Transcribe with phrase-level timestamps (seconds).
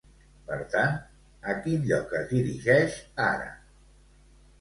[0.45, 0.95] Per tant,
[1.53, 3.53] a quin lloc es dirigeix ara?